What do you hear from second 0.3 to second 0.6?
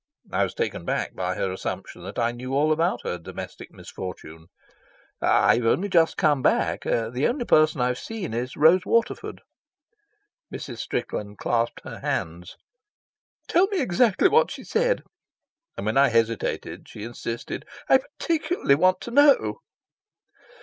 I was